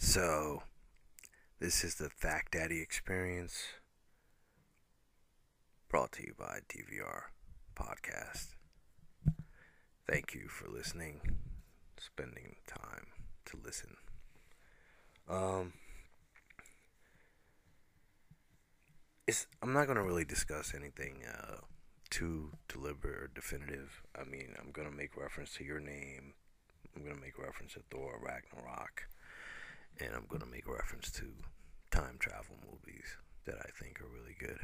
[0.00, 0.62] So,
[1.58, 3.64] this is the Fact Daddy experience
[5.88, 7.22] brought to you by DVR
[7.74, 8.54] Podcast.
[10.08, 11.38] Thank you for listening,
[11.98, 13.08] spending time
[13.46, 13.96] to listen.
[15.28, 15.72] Um,
[19.26, 21.62] it's, I'm not going to really discuss anything uh,
[22.08, 24.04] too deliberate or definitive.
[24.16, 26.34] I mean, I'm going to make reference to your name.
[26.94, 29.08] I'm going to make reference to Thor Ragnarok
[30.00, 31.26] and I'm going to make reference to
[31.90, 33.16] time travel movies
[33.46, 34.58] that I think are really good.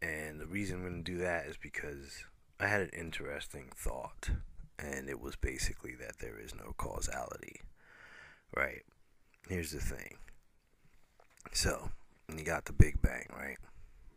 [0.00, 2.24] And the reason I'm going to do that is because
[2.60, 4.30] I had an interesting thought,
[4.78, 7.60] and it was basically that there is no causality.
[8.54, 8.82] Right?
[9.48, 10.16] Here's the thing.
[11.52, 11.90] So,
[12.34, 13.58] you got the Big Bang, right?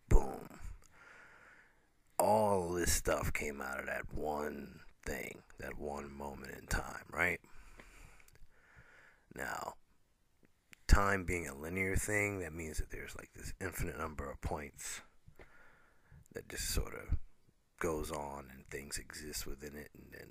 [0.09, 0.59] Boom.
[2.19, 7.39] All this stuff came out of that one thing, that one moment in time, right?
[9.35, 9.75] Now,
[10.87, 15.01] time being a linear thing, that means that there's like this infinite number of points
[16.33, 17.17] that just sort of
[17.79, 20.27] goes on and things exist within it and then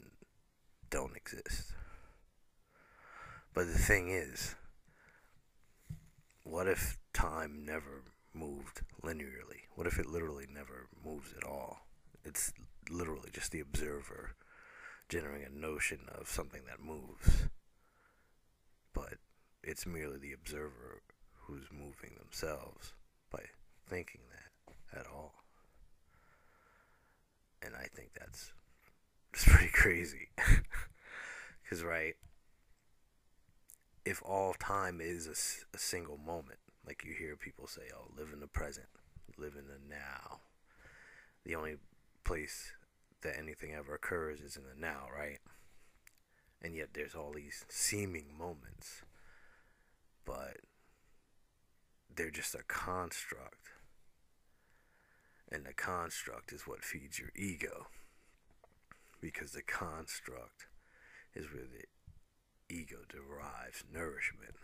[0.91, 1.73] don't exist.
[3.55, 4.55] But the thing is,
[6.45, 9.67] what if time never moved linearly?
[9.75, 11.87] What if it literally never moves at all?
[12.25, 12.53] It's
[12.91, 14.37] literally just the observer
[15.09, 17.49] generating a notion of something that moves
[19.63, 21.03] it's merely the observer
[21.47, 22.95] who's moving themselves
[23.31, 23.41] by
[23.89, 25.35] thinking that at all.
[27.63, 28.53] And I think that's
[29.33, 30.29] it's pretty crazy.
[31.63, 32.15] Because, right,
[34.05, 38.31] if all time is a, a single moment, like you hear people say, oh, live
[38.33, 38.89] in the present,
[39.39, 40.41] live in the now,
[41.45, 41.77] the only
[42.25, 42.73] place
[43.23, 45.39] that anything ever occurs is in the now, right?
[46.63, 49.03] and yet there's all these seeming moments,
[50.25, 50.59] but
[52.15, 53.69] they're just a construct.
[55.51, 57.87] And the construct is what feeds your ego.
[59.21, 60.67] Because the construct
[61.35, 64.55] is where the ego derives nourishment.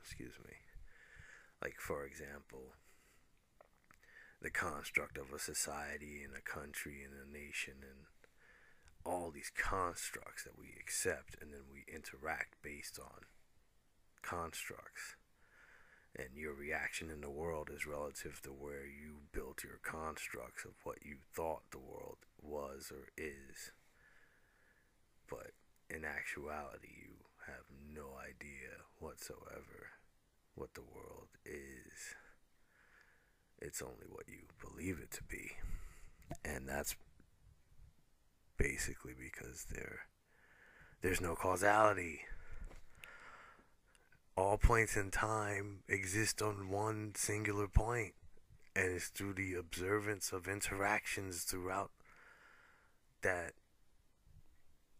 [0.00, 0.54] Excuse me.
[1.62, 2.74] Like, for example,
[4.40, 8.06] the construct of a society and a country and a nation and
[9.04, 13.26] all these constructs that we accept and then we interact based on
[14.26, 15.14] constructs.
[16.18, 20.72] And your reaction in the world is relative to where you built your constructs of
[20.82, 23.72] what you thought the world was or is.
[25.28, 25.52] But
[25.90, 27.14] in actuality, you
[27.46, 29.92] have no idea whatsoever
[30.54, 32.16] what the world is.
[33.60, 35.52] It's only what you believe it to be.
[36.44, 36.96] And that's
[38.56, 40.06] basically because there
[41.02, 42.20] there's no causality.
[44.36, 48.12] All points in time exist on one singular point,
[48.74, 51.90] and it's through the observance of interactions throughout
[53.22, 53.52] that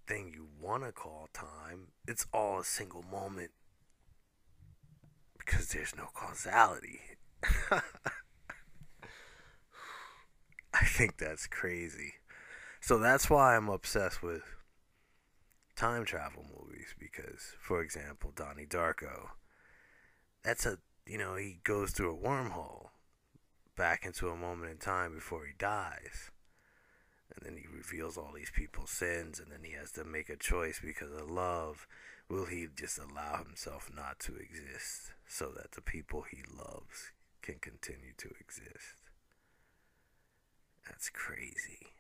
[0.07, 1.89] thing you want to call time.
[2.09, 3.51] It's all a single moment
[5.39, 7.01] because there's no causality.
[10.73, 12.15] I think that's crazy.
[12.81, 14.43] So that's why I'm obsessed with
[15.75, 16.66] time travel movies
[16.99, 19.31] because, for example, Donnie Darko.
[20.43, 22.89] That's a you know he goes through a wormhole
[23.77, 26.31] back into a moment in time before he dies,
[27.35, 30.37] and then he reveals all these people's sins, and then he has to make a
[30.37, 31.87] choice because of love.
[32.29, 37.57] Will he just allow himself not to exist so that the people he loves can
[37.61, 38.97] continue to exist?
[40.89, 41.93] That's crazy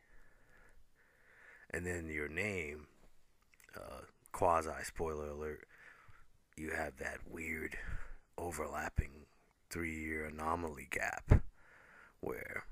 [1.70, 2.86] and then your name,
[3.76, 4.02] uh,
[4.36, 5.66] quasi spoiler alert,
[6.58, 7.78] you have that weird
[8.36, 9.24] overlapping
[9.70, 11.40] three year anomaly gap
[12.20, 12.64] where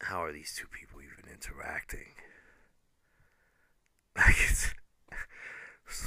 [0.00, 2.06] how are these two people even interacting?
[4.16, 4.72] Like it's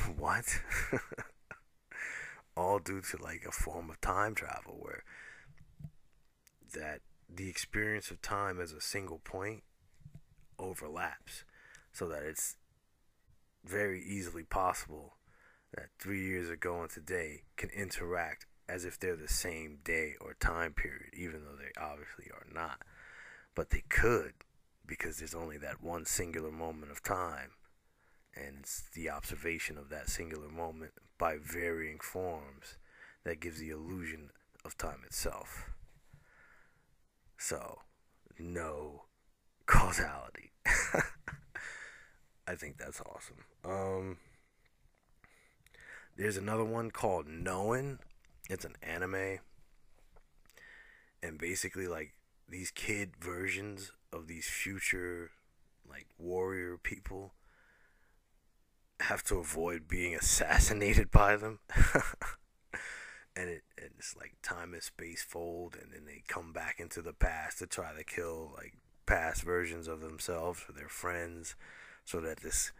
[0.17, 0.61] what?
[2.57, 5.03] All due to like a form of time travel where
[6.73, 9.61] that the experience of time as a single point
[10.59, 11.45] overlaps
[11.93, 12.57] so that it's
[13.65, 15.17] very easily possible
[15.73, 20.33] that three years ago and today can interact as if they're the same day or
[20.33, 22.81] time period, even though they obviously are not.
[23.55, 24.33] But they could
[24.85, 27.51] because there's only that one singular moment of time,
[28.35, 32.77] and it's the observation of that singular moment by varying forms
[33.23, 34.31] that gives the illusion
[34.65, 35.69] of time itself.
[37.37, 37.79] So,
[38.39, 39.03] no
[39.65, 40.51] causality.
[42.51, 43.45] I think that's awesome.
[43.63, 44.17] Um,
[46.17, 47.99] There's another one called Noein.
[48.49, 49.39] It's an anime.
[51.23, 52.11] And basically, like,
[52.49, 55.31] these kid versions of these future,
[55.89, 57.31] like, warrior people
[58.99, 61.59] have to avoid being assassinated by them.
[63.33, 67.01] and it and it's like time and space fold and then they come back into
[67.01, 68.73] the past to try to kill like
[69.05, 71.55] past versions of themselves or their friends
[72.11, 72.71] so that this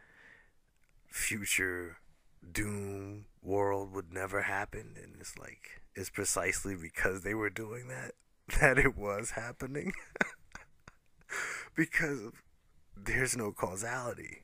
[1.08, 1.98] future
[2.52, 4.96] doom world would never happen.
[5.02, 8.12] And it's like it's precisely because they were doing that
[8.60, 9.94] that it was happening.
[11.76, 12.32] Because
[12.98, 14.40] there's no causality.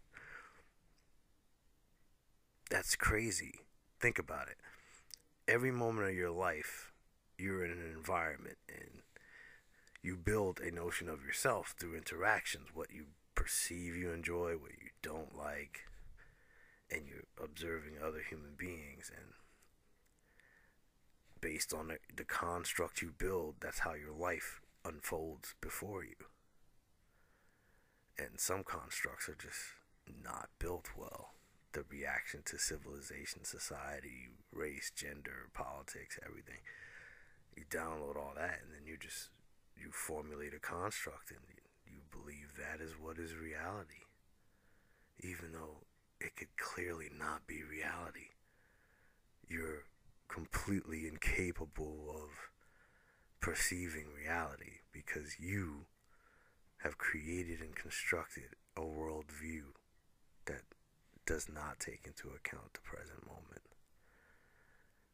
[2.69, 3.55] That's crazy.
[3.99, 4.57] Think about it.
[5.47, 6.93] Every moment of your life
[7.37, 9.03] you're in an environment and
[10.01, 13.05] you build a notion of yourself through interactions what you
[13.37, 15.81] perceive you enjoy what you don't like
[16.89, 19.27] and you're observing other human beings and
[21.39, 26.15] based on the, the construct you build that's how your life unfolds before you.
[28.17, 29.59] And some constructs are just
[30.23, 31.33] not built well.
[31.73, 36.65] The reaction to civilization society race gender politics everything.
[37.55, 39.29] You download all that and then you just
[39.77, 41.39] you formulate a construct and
[42.69, 44.07] that is what is reality
[45.19, 45.83] even though
[46.19, 48.29] it could clearly not be reality.
[49.47, 49.85] You're
[50.27, 52.29] completely incapable of
[53.39, 55.85] perceiving reality because you
[56.83, 59.73] have created and constructed a worldview
[60.45, 60.61] that
[61.25, 63.61] does not take into account the present moment.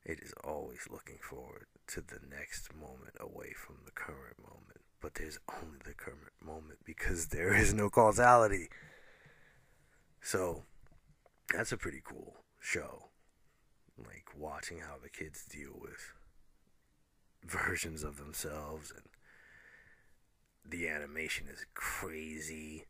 [0.06, 4.83] It is always looking forward to the next moment away from the current moment.
[5.04, 8.70] But there's only the current moment because there is no causality.
[10.22, 10.64] So,
[11.54, 13.10] that's a pretty cool show.
[13.98, 16.14] Like watching how the kids deal with
[17.46, 19.04] versions of themselves and
[20.66, 22.86] the animation is crazy.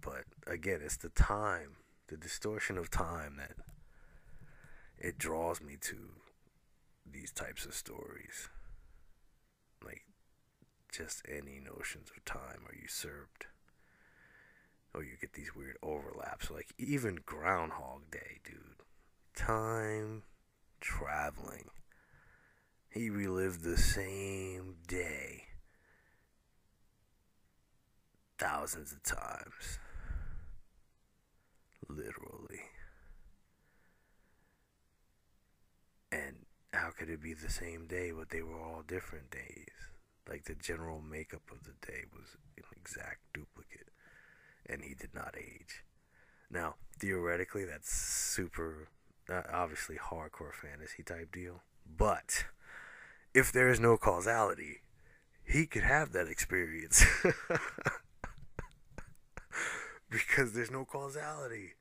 [0.00, 3.56] But again, it's the time, the distortion of time that
[4.96, 5.96] it draws me to
[7.04, 8.48] these types of stories.
[10.92, 13.46] Just any notions of time are usurped
[14.96, 16.50] or you get these weird overlaps.
[16.50, 18.82] Like even Groundhog Day, dude.
[19.34, 20.22] Time
[20.80, 21.68] traveling.
[22.88, 25.42] He relived the same day
[28.38, 29.78] thousands of times.
[31.88, 32.62] Literally.
[36.10, 39.95] And how could it be the same day, but they were all different days?
[40.28, 43.88] Like the general makeup of the day was an exact duplicate
[44.68, 45.84] and he did not age.
[46.50, 48.88] Now, theoretically, that's super,
[49.30, 51.62] uh, obviously, hardcore fantasy type deal.
[51.86, 52.44] But
[53.34, 54.82] if there is no causality,
[55.44, 57.04] he could have that experience.
[60.10, 61.74] because there's no causality.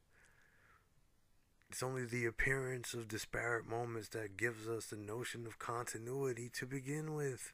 [1.70, 6.66] It's only the appearance of disparate moments that gives us the notion of continuity to
[6.66, 7.54] begin with.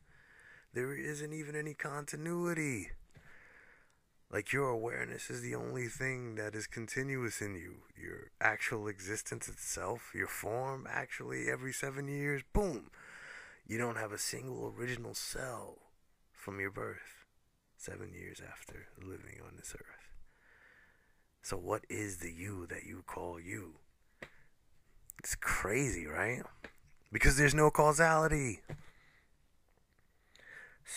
[0.74, 2.90] There isn't even any continuity.
[4.32, 7.80] Like your awareness is the only thing that is continuous in you.
[8.02, 12.90] Your actual existence itself, your form, actually, every seven years, boom,
[13.68, 15.78] you don't have a single original cell
[16.32, 17.26] from your birth,
[17.76, 20.02] seven years after living on this earth.
[21.42, 23.74] So, what is the you that you call you?
[25.20, 26.44] It's crazy, right?
[27.12, 28.62] Because there's no causality.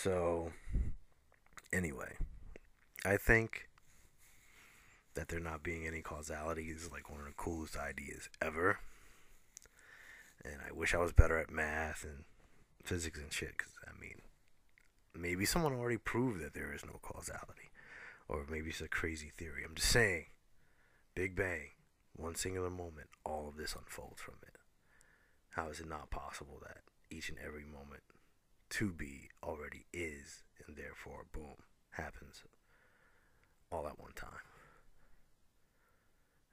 [0.02, 0.52] So,
[1.72, 2.16] anyway.
[3.06, 3.68] I think
[5.14, 8.80] that there not being any causality is like one of the coolest ideas ever.
[10.44, 12.24] And I wish I was better at math and
[12.82, 13.52] physics and shit.
[13.56, 14.20] Because, I mean,
[15.14, 17.70] maybe someone already proved that there is no causality.
[18.28, 19.62] Or maybe it's a crazy theory.
[19.64, 20.26] I'm just saying,
[21.14, 21.70] Big Bang,
[22.16, 24.56] one singular moment, all of this unfolds from it.
[25.50, 26.78] How is it not possible that
[27.10, 28.02] each and every moment
[28.75, 31.54] to be already is, and therefore, boom,
[31.90, 32.43] happens
[33.71, 34.43] all at one time.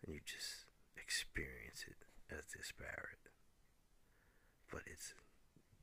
[0.05, 1.97] And you just experience it
[2.31, 3.25] as disparate.
[4.71, 5.15] But it's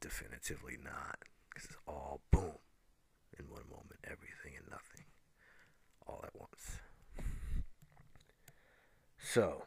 [0.00, 1.18] definitively not.
[1.48, 2.58] Because it's all boom.
[3.36, 5.06] In one moment, everything and nothing.
[6.06, 6.78] All at once.
[9.18, 9.64] So,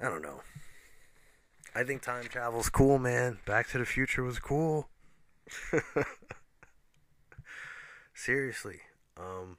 [0.00, 0.40] I don't know.
[1.76, 3.36] I think time travel's cool, man.
[3.44, 4.88] Back to the Future was cool.
[8.14, 8.80] Seriously,
[9.18, 9.58] um,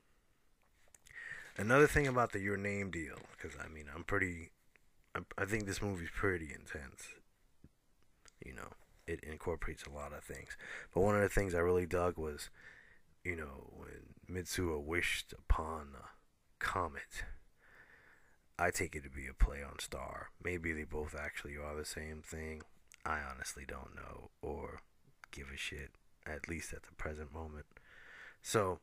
[1.59, 4.49] another thing about the your name deal, because I mean, I'm pretty
[5.13, 7.09] I, I think this movie's pretty intense.
[8.43, 8.69] You know,
[9.05, 10.57] it incorporates a lot of things.
[10.95, 12.49] But one of the things I really dug was,
[13.23, 16.07] you know, when Mitsuo wished upon a
[16.57, 17.25] comet.
[18.59, 20.29] I take it to be a play on star.
[20.43, 22.63] Maybe they both actually are the same thing.
[23.05, 24.81] I honestly don't know or
[25.31, 25.91] give a shit,
[26.25, 27.65] at least at the present moment.
[28.41, 28.79] So,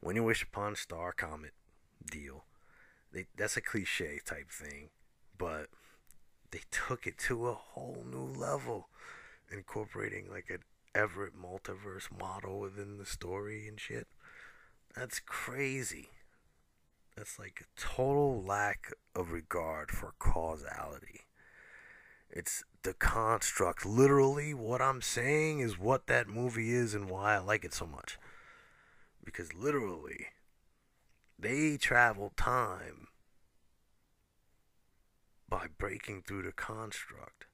[0.00, 1.52] when you wish upon a star, comet
[2.08, 2.44] deal,
[3.12, 4.90] they, that's a cliche type thing,
[5.36, 5.66] but
[6.50, 8.88] they took it to a whole new level,
[9.50, 10.60] incorporating like an
[10.94, 14.06] Everett multiverse model within the story and shit.
[14.94, 16.10] That's crazy.
[17.16, 21.20] That's like a total lack of regard for causality.
[22.28, 23.86] It's the construct.
[23.86, 27.86] Literally, what I'm saying is what that movie is and why I like it so
[27.86, 28.18] much.
[29.24, 30.26] Because literally,
[31.38, 33.06] they travel time
[35.48, 37.46] by breaking through the construct,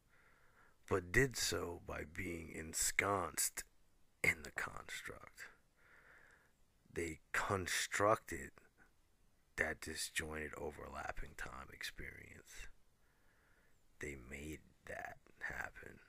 [0.89, 3.65] but did so by being ensconced
[4.25, 5.49] in the construct.
[6.93, 8.51] They constructed
[9.61, 12.69] that disjointed overlapping time experience.
[14.01, 16.01] They made that happen.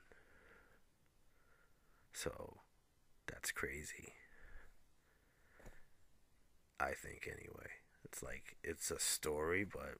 [2.12, 2.60] So
[3.26, 4.14] that's crazy.
[6.80, 7.68] I think anyway.
[8.04, 9.94] It's like it's a story, but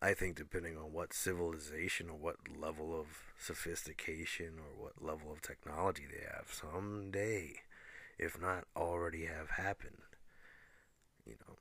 [0.00, 3.06] I think depending on what civilization or what level of
[3.38, 7.54] sophistication or what level of technology they have, someday,
[8.18, 10.13] if not already have happened,
[11.26, 11.56] you know,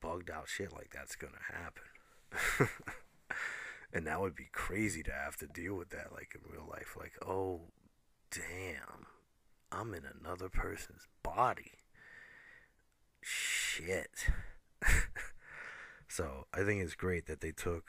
[0.00, 2.68] bugged out shit like that's gonna happen.
[3.92, 6.96] and that would be crazy to have to deal with that like in real life.
[6.98, 7.62] Like, oh
[8.30, 9.06] damn,
[9.72, 11.72] I'm in another person's body.
[13.20, 14.28] Shit.
[16.08, 17.84] so I think it's great that they took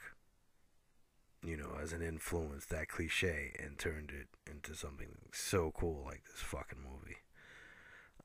[1.44, 6.24] you know, as an influence, that cliche, and turned it into something so cool like
[6.24, 7.18] this fucking movie.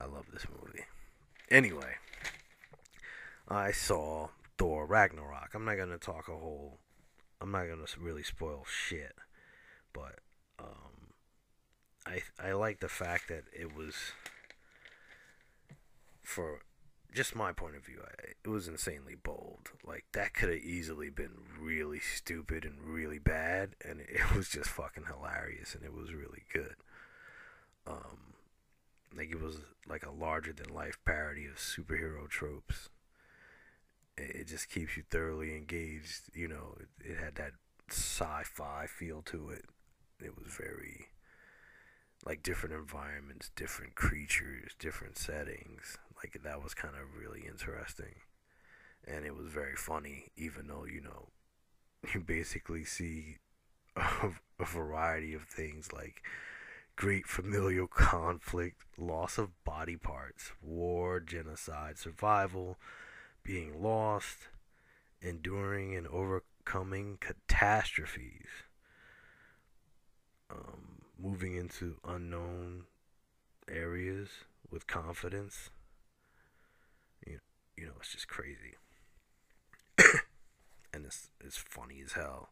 [0.00, 0.84] I love this movie.
[1.50, 1.94] Anyway,
[3.48, 5.50] I saw Thor Ragnarok.
[5.54, 6.78] I'm not gonna talk a whole.
[7.40, 9.14] I'm not gonna really spoil shit,
[9.92, 10.20] but
[10.58, 11.12] um,
[12.06, 13.94] I I like the fact that it was
[16.22, 16.60] for
[17.12, 18.00] just my point of view.
[18.02, 19.70] I, it was insanely bold.
[19.86, 24.70] Like that could have easily been really stupid and really bad, and it was just
[24.70, 26.76] fucking hilarious, and it was really good.
[27.86, 28.34] Um,
[29.16, 32.88] like it was like a larger than life parody of superhero tropes.
[34.16, 36.30] It, just keeps you thoroughly engaged.
[36.34, 37.52] You know, it, it had that
[37.90, 39.64] sci-fi feel to it.
[40.22, 41.08] It was very
[42.24, 45.98] like different environments, different creatures, different settings.
[46.16, 48.14] Like that was kind of really interesting.
[49.06, 51.28] And it was very funny, even though, you know,
[52.14, 53.36] you basically see
[53.96, 56.22] a, a variety of things like
[56.96, 62.78] great familial conflict, loss of body parts, war, genocide, survival,
[63.44, 64.48] being lost,
[65.20, 68.48] enduring and overcoming catastrophes,
[70.50, 72.84] um, moving into unknown
[73.68, 74.28] areas
[74.70, 75.70] with confidence.
[77.26, 77.38] You,
[77.76, 78.76] you know, it's just crazy.
[80.92, 82.48] and it's, it's funny as hell.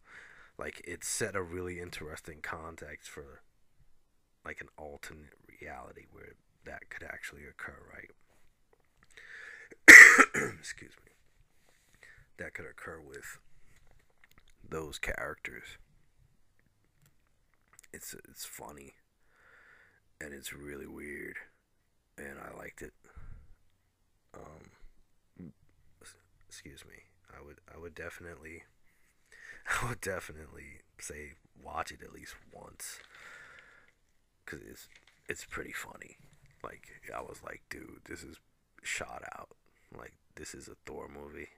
[0.58, 3.42] Like, it set a really interesting context for
[4.44, 6.34] like an alternate reality where
[6.64, 8.10] that could actually occur, right?
[10.58, 11.12] Excuse me.
[12.38, 13.38] That could occur with
[14.68, 15.78] those characters.
[17.92, 18.94] It's it's funny
[20.20, 21.36] and it's really weird
[22.16, 22.92] and I liked it.
[24.34, 25.52] Um
[26.48, 26.94] excuse me.
[27.36, 28.64] I would I would definitely
[29.82, 31.32] I would definitely say
[31.62, 32.98] watch it at least once
[34.44, 34.88] because it's
[35.28, 36.16] it's pretty funny.
[36.64, 38.36] Like I was like, dude, this is
[38.82, 39.50] shot out.
[39.96, 41.48] Like this is a Thor movie.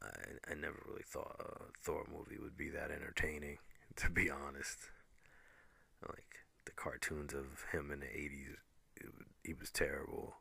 [0.00, 3.58] I I never really thought a Thor movie would be that entertaining,
[3.96, 4.78] to be honest.
[6.06, 8.56] Like the cartoons of him in the '80s,
[8.96, 9.12] it,
[9.44, 10.36] he was terrible.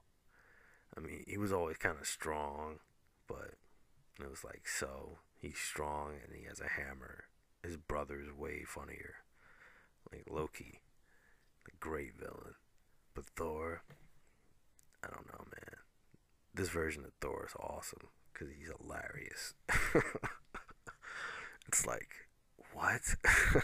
[0.98, 2.80] I mean, he was always kind of strong,
[3.28, 3.54] but
[4.20, 7.26] it was like, so he's strong and he has a hammer.
[7.64, 9.16] His brother's way funnier,
[10.12, 10.80] like Loki
[11.66, 12.56] the great villain.
[13.14, 13.84] But Thor,
[15.04, 15.79] I don't know, man.
[16.54, 19.54] This version of Thor is awesome because he's hilarious.
[21.68, 22.10] it's like,
[22.74, 23.02] what?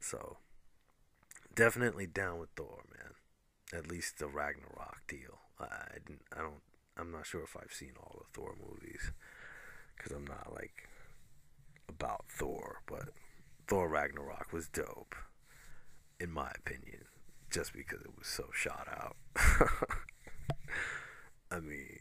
[0.00, 0.38] so,
[1.54, 3.14] definitely down with Thor, man.
[3.72, 5.40] At least the Ragnarok deal.
[5.58, 5.98] I, I,
[6.36, 6.62] I don't,
[6.96, 9.12] I'm not sure if I've seen all the Thor movies
[9.96, 10.88] because I'm not like
[11.88, 13.10] about Thor, but
[13.68, 15.14] Thor Ragnarok was dope,
[16.18, 17.04] in my opinion,
[17.50, 19.16] just because it was so shot out.
[21.50, 21.98] I mean,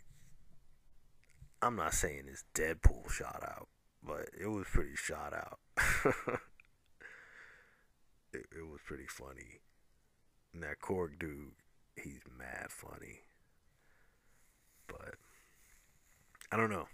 [1.61, 3.67] I'm not saying it's Deadpool shot out,
[4.03, 5.59] but it was pretty shot out.
[8.33, 9.61] it, it was pretty funny.
[10.53, 11.53] And that Korg dude,
[11.95, 13.21] he's mad funny.
[14.87, 15.15] But
[16.51, 16.87] I don't know.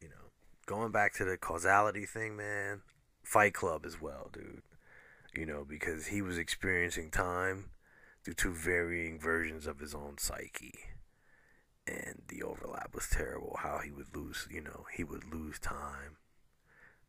[0.00, 0.30] You know,
[0.66, 2.82] going back to the causality thing, man.
[3.24, 4.62] Fight Club as well, dude.
[5.34, 7.66] You know, because he was experiencing time
[8.28, 10.74] through two varying versions of his own psyche.
[11.86, 13.56] And the overlap was terrible.
[13.60, 16.18] How he would lose, you know, he would lose time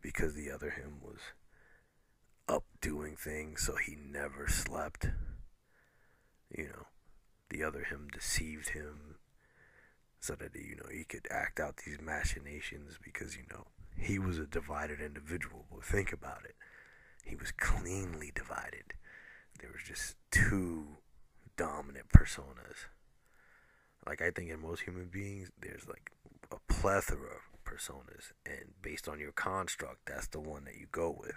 [0.02, 1.20] because the other him was
[2.48, 5.08] up doing things, so he never slept.
[6.58, 6.86] You know,
[7.50, 9.16] the other him deceived him
[10.22, 13.66] so that you know he could act out these machinations because you know
[13.98, 15.66] he was a divided individual.
[15.70, 16.56] But think about it,
[17.26, 18.94] he was cleanly divided.
[19.60, 21.00] There was just two
[21.60, 22.88] dominant personas.
[24.08, 26.12] Like I think in most human beings, there's like
[26.52, 31.16] a plethora of personas, and based on your construct, that's the one that you go
[31.20, 31.36] with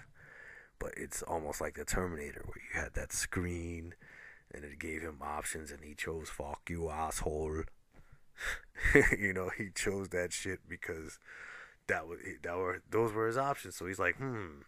[0.82, 3.94] but it's almost like the Terminator where you had that screen
[4.52, 7.62] and it gave him options and he chose fuck you asshole.
[9.16, 11.20] you know, he chose that shit because
[11.86, 13.76] that was that were those were his options.
[13.76, 14.62] So he's like, hmm,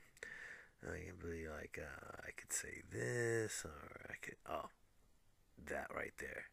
[0.84, 4.68] I can be like, uh, I could say this or I could oh,
[5.66, 6.44] that right there,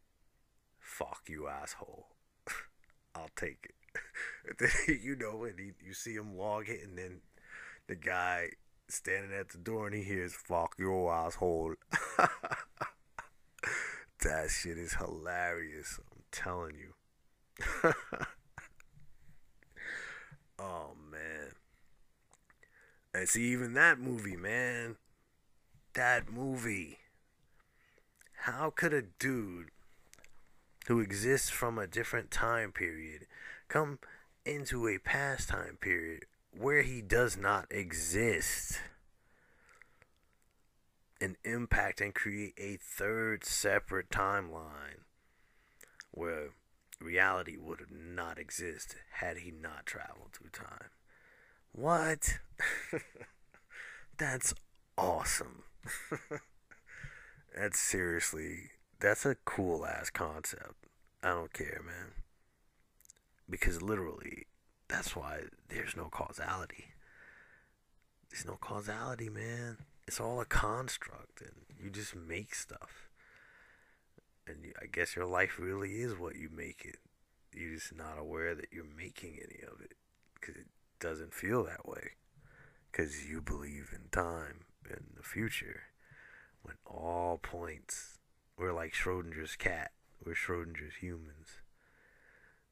[0.80, 2.08] fuck you asshole.
[3.16, 3.76] I'll take it.
[5.04, 7.22] you know, and he, you see him log it, and then
[7.88, 8.50] the guy
[8.88, 11.76] standing at the door and he hears "fuck your asshole."
[14.22, 16.00] that shit is hilarious.
[16.00, 16.94] I'm telling you.
[20.60, 21.52] oh man.
[23.14, 24.96] And see, even that movie, man.
[25.94, 26.98] That movie.
[28.46, 29.68] How could a dude
[30.88, 33.28] who exists from a different time period
[33.68, 34.00] come
[34.44, 36.26] into a past time period
[36.58, 38.80] where he does not exist
[41.22, 45.06] and impact and create a third separate timeline
[46.10, 46.50] where
[47.00, 50.90] reality would not exist had he not traveled through time.
[51.74, 52.40] What?
[54.18, 54.56] that's
[54.98, 55.62] awesome.
[57.56, 60.76] that's seriously, that's a cool ass concept.
[61.24, 62.14] I don't care, man.
[63.50, 64.48] Because literally,
[64.88, 66.86] that's why there's no causality.
[68.30, 69.78] There's no causality, man.
[70.08, 73.10] It's all a construct, and you just make stuff.
[74.48, 76.98] And you, I guess your life really is what you make it.
[77.54, 79.94] You're just not aware that you're making any of it
[80.34, 80.68] because it
[81.00, 82.12] doesn't feel that way.
[82.92, 85.84] Because you believe in time and the future.
[86.64, 88.20] When all points,
[88.58, 89.92] we're like Schrodinger's cat.
[90.24, 91.62] We're Schrodinger's humans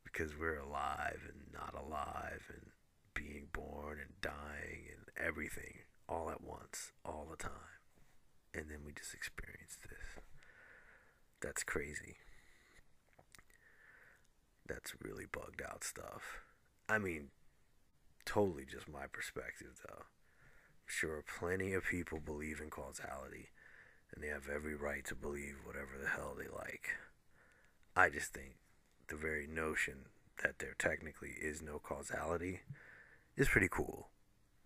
[0.03, 2.71] because we're alive and not alive and
[3.13, 7.51] being born and dying and everything all at once, all the time.
[8.53, 10.23] And then we just experience this.
[11.41, 12.17] That's crazy.
[14.67, 16.41] That's really bugged out stuff.
[16.87, 17.29] I mean,
[18.25, 20.03] totally just my perspective, though.
[20.03, 23.49] I'm sure plenty of people believe in causality,
[24.13, 26.89] and they have every right to believe whatever the hell they like.
[27.95, 28.55] I just think
[29.07, 30.05] the very notion
[30.43, 32.61] that there technically is no causality
[33.35, 34.09] is pretty cool,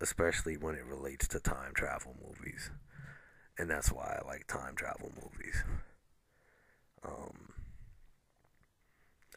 [0.00, 2.70] especially when it relates to time travel movies.
[3.58, 5.62] And that's why I like time travel movies.
[7.04, 7.52] Um,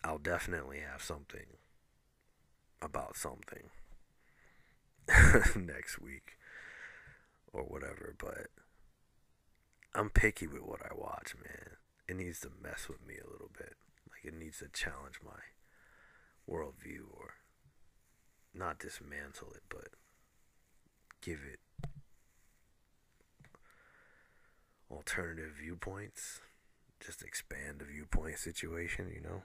[0.03, 1.57] I'll definitely have something
[2.81, 3.69] about something
[5.55, 6.37] next week
[7.51, 8.47] or whatever, but
[9.97, 11.77] I'm picky with what I watch, man.
[12.07, 13.73] It needs to mess with me a little bit.
[14.07, 15.41] Like it needs to challenge my
[16.47, 17.33] worldview or
[18.53, 19.87] not dismantle it, but
[21.19, 21.89] give it
[24.91, 26.41] alternative viewpoints.
[27.03, 29.43] Just expand the viewpoint situation, you know?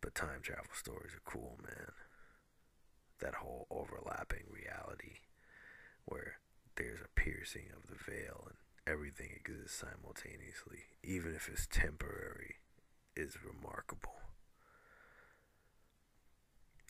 [0.00, 1.90] But time travel stories are cool, man.
[3.20, 5.18] That whole overlapping reality
[6.04, 6.38] where
[6.76, 8.56] there's a piercing of the veil and
[8.86, 12.56] everything exists simultaneously, even if it's temporary
[13.16, 14.14] is remarkable.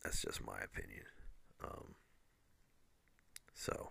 [0.03, 1.05] That's just my opinion.
[1.63, 1.95] Um,
[3.55, 3.91] so,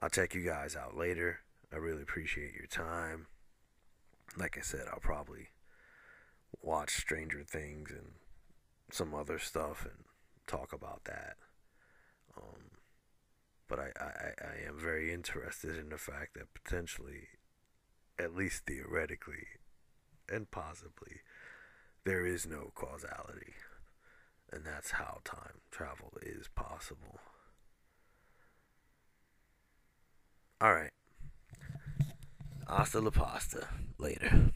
[0.00, 1.40] I'll check you guys out later.
[1.72, 3.26] I really appreciate your time.
[4.36, 5.48] Like I said, I'll probably
[6.62, 8.12] watch Stranger Things and
[8.90, 10.04] some other stuff and
[10.46, 11.36] talk about that.
[12.36, 12.75] Um,
[13.68, 17.28] but I, I, I am very interested in the fact that potentially,
[18.18, 19.46] at least theoretically
[20.28, 21.20] and possibly,
[22.04, 23.54] there is no causality.
[24.52, 27.20] And that's how time travel is possible.
[30.62, 30.92] Alright.
[32.68, 33.66] Hasta la pasta.
[33.98, 34.52] Later.